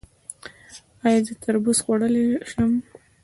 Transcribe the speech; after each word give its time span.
ایا 1.05 1.19
زه 1.27 1.33
تربوز 1.43 1.77
خوړلی 1.83 2.25
شم؟ 2.49 2.71